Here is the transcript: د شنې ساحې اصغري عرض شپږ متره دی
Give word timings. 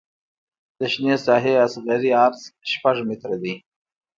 د 0.79 0.81
شنې 0.93 1.15
ساحې 1.25 1.53
اصغري 1.65 2.11
عرض 2.21 2.41
شپږ 2.71 2.97
متره 3.07 3.37
دی 3.43 3.53